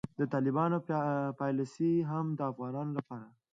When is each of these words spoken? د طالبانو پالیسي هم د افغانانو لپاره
د 0.19 0.21
طالبانو 0.33 0.77
پالیسي 1.39 1.93
هم 2.09 2.25
د 2.37 2.39
افغانانو 2.51 2.91
لپاره 2.97 3.27